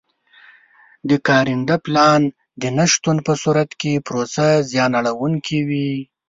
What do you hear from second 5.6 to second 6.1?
وي.